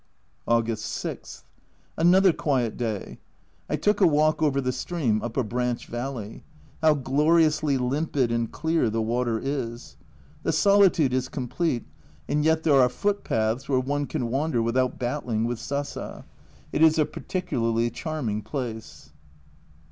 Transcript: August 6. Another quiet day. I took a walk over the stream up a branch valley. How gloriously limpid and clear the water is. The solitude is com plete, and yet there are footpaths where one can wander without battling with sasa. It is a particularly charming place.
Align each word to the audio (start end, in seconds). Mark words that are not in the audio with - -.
August 0.47 0.85
6. 0.87 1.43
Another 1.95 2.33
quiet 2.33 2.75
day. 2.75 3.19
I 3.69 3.75
took 3.75 4.01
a 4.01 4.07
walk 4.07 4.41
over 4.41 4.59
the 4.59 4.71
stream 4.71 5.21
up 5.21 5.37
a 5.37 5.43
branch 5.43 5.85
valley. 5.85 6.43
How 6.81 6.95
gloriously 6.95 7.77
limpid 7.77 8.31
and 8.31 8.51
clear 8.51 8.89
the 8.89 8.99
water 9.03 9.37
is. 9.39 9.97
The 10.41 10.53
solitude 10.53 11.13
is 11.13 11.29
com 11.29 11.47
plete, 11.47 11.83
and 12.27 12.43
yet 12.43 12.63
there 12.63 12.81
are 12.81 12.89
footpaths 12.89 13.69
where 13.69 13.79
one 13.79 14.07
can 14.07 14.31
wander 14.31 14.59
without 14.63 14.97
battling 14.97 15.43
with 15.45 15.59
sasa. 15.59 16.25
It 16.73 16.81
is 16.81 16.97
a 16.97 17.05
particularly 17.05 17.91
charming 17.91 18.41
place. 18.41 19.11